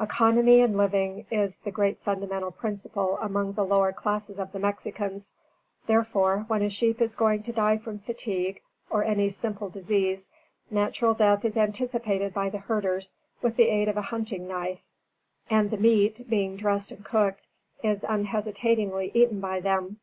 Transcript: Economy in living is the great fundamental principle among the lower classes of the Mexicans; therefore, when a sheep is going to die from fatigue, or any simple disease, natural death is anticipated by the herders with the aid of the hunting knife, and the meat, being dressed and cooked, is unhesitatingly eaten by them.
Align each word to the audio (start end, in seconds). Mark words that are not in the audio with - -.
Economy 0.00 0.58
in 0.58 0.76
living 0.76 1.26
is 1.30 1.58
the 1.58 1.70
great 1.70 1.96
fundamental 2.00 2.50
principle 2.50 3.16
among 3.20 3.52
the 3.52 3.64
lower 3.64 3.92
classes 3.92 4.36
of 4.36 4.50
the 4.50 4.58
Mexicans; 4.58 5.32
therefore, 5.86 6.44
when 6.48 6.60
a 6.60 6.68
sheep 6.68 7.00
is 7.00 7.14
going 7.14 7.40
to 7.44 7.52
die 7.52 7.78
from 7.78 8.00
fatigue, 8.00 8.60
or 8.90 9.04
any 9.04 9.30
simple 9.30 9.68
disease, 9.68 10.28
natural 10.72 11.14
death 11.14 11.44
is 11.44 11.56
anticipated 11.56 12.34
by 12.34 12.50
the 12.50 12.58
herders 12.58 13.14
with 13.42 13.54
the 13.54 13.68
aid 13.68 13.88
of 13.88 13.94
the 13.94 14.02
hunting 14.02 14.48
knife, 14.48 14.80
and 15.48 15.70
the 15.70 15.76
meat, 15.76 16.28
being 16.28 16.56
dressed 16.56 16.90
and 16.90 17.04
cooked, 17.04 17.46
is 17.80 18.02
unhesitatingly 18.08 19.12
eaten 19.14 19.38
by 19.38 19.60
them. 19.60 20.00